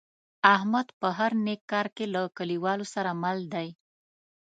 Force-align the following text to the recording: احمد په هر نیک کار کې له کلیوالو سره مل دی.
احمد 0.55 0.87
په 0.99 1.07
هر 1.17 1.31
نیک 1.45 1.61
کار 1.71 1.87
کې 1.95 2.05
له 2.13 2.21
کلیوالو 2.37 2.85
سره 2.93 3.11
مل 3.21 3.37
دی. 3.53 3.67